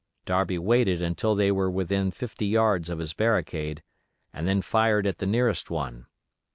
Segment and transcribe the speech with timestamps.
[0.25, 3.83] Darby waited until they were within fifty yards of his barricade,
[4.33, 6.07] and then fired at the nearest one.